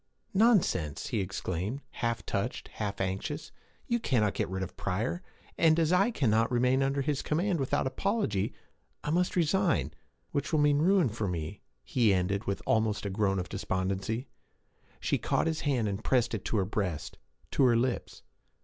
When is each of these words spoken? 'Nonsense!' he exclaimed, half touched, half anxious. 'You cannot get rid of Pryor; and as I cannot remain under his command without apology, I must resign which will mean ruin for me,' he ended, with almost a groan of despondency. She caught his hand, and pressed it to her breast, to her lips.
'Nonsense!' 0.33 1.09
he 1.09 1.19
exclaimed, 1.19 1.79
half 1.91 2.25
touched, 2.25 2.69
half 2.69 2.99
anxious. 2.99 3.51
'You 3.85 3.99
cannot 3.99 4.33
get 4.33 4.49
rid 4.49 4.63
of 4.63 4.75
Pryor; 4.75 5.21
and 5.59 5.79
as 5.79 5.93
I 5.93 6.09
cannot 6.09 6.51
remain 6.51 6.81
under 6.81 7.01
his 7.03 7.21
command 7.21 7.59
without 7.59 7.85
apology, 7.85 8.51
I 9.03 9.11
must 9.11 9.35
resign 9.35 9.93
which 10.31 10.51
will 10.51 10.59
mean 10.59 10.79
ruin 10.79 11.09
for 11.09 11.27
me,' 11.27 11.61
he 11.83 12.15
ended, 12.15 12.45
with 12.45 12.63
almost 12.65 13.05
a 13.05 13.11
groan 13.11 13.37
of 13.37 13.47
despondency. 13.47 14.27
She 14.99 15.19
caught 15.19 15.45
his 15.45 15.61
hand, 15.61 15.87
and 15.87 16.03
pressed 16.03 16.33
it 16.33 16.43
to 16.45 16.57
her 16.57 16.65
breast, 16.65 17.19
to 17.51 17.65
her 17.65 17.77
lips. 17.77 18.23